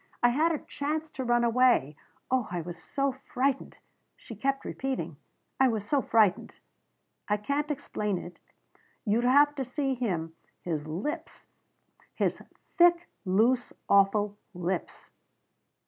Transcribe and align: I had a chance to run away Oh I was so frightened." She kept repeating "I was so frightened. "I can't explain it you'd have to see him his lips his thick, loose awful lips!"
I 0.23 0.29
had 0.29 0.51
a 0.51 0.57
chance 0.57 1.11
to 1.11 1.23
run 1.23 1.43
away 1.43 1.95
Oh 2.31 2.47
I 2.49 2.59
was 2.61 2.81
so 2.81 3.11
frightened." 3.11 3.77
She 4.15 4.33
kept 4.35 4.65
repeating 4.65 5.17
"I 5.59 5.67
was 5.67 5.87
so 5.87 6.01
frightened. 6.01 6.53
"I 7.29 7.37
can't 7.37 7.69
explain 7.69 8.17
it 8.17 8.39
you'd 9.05 9.25
have 9.25 9.53
to 9.53 9.63
see 9.63 9.93
him 9.93 10.33
his 10.63 10.87
lips 10.87 11.45
his 12.15 12.41
thick, 12.79 13.09
loose 13.25 13.73
awful 13.89 14.39
lips!" 14.55 15.11